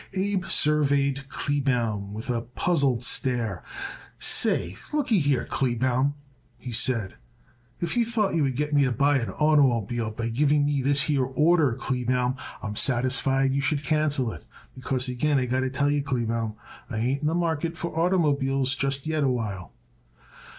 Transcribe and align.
Abe 0.15 0.45
surveyed 0.45 1.25
Kleebaum 1.29 2.11
with 2.13 2.31
a 2.31 2.41
puzzled 2.41 3.03
stare. 3.03 3.63
"Say, 4.17 4.75
lookyhere, 4.91 5.45
Kleebaum," 5.45 6.15
he 6.57 6.71
said, 6.71 7.17
"if 7.79 7.95
you 7.95 8.03
thought 8.03 8.33
you 8.33 8.41
would 8.41 8.55
get 8.55 8.73
me 8.73 8.83
to 8.85 8.91
buy 8.91 9.19
an 9.19 9.29
oitermobile 9.29 10.17
by 10.17 10.29
giving 10.29 10.65
me 10.65 10.81
this 10.81 11.01
here 11.03 11.25
order, 11.25 11.73
Kleebaum, 11.73 12.35
I'm 12.63 12.75
satisfied 12.75 13.53
you 13.53 13.61
should 13.61 13.83
cancel 13.83 14.31
it. 14.31 14.43
Because 14.73 15.07
again 15.07 15.37
I 15.37 15.45
got 15.45 15.59
to 15.59 15.69
tell 15.69 15.89
it 15.89 15.93
you, 15.93 16.01
Kleebaum, 16.01 16.55
I 16.89 16.97
ain't 16.97 17.21
in 17.21 17.27
the 17.27 17.35
market 17.35 17.77
for 17.77 17.91
oitermobiles 17.95 18.75
just 18.75 19.05
yet 19.05 19.23
awhile." 19.23 19.71